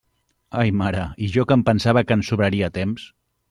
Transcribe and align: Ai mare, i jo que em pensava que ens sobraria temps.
Ai 0.61 0.71
mare, 0.79 1.03
i 1.25 1.29
jo 1.37 1.47
que 1.51 1.59
em 1.59 1.67
pensava 1.69 2.05
que 2.09 2.21
ens 2.21 2.33
sobraria 2.33 2.75
temps. 2.83 3.09